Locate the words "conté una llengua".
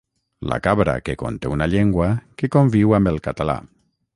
1.23-2.09